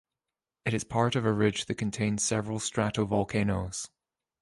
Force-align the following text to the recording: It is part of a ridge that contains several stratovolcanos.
It 0.65 0.73
is 0.73 0.83
part 0.83 1.15
of 1.15 1.25
a 1.27 1.31
ridge 1.31 1.65
that 1.65 1.75
contains 1.75 2.23
several 2.23 2.57
stratovolcanos. 2.57 3.89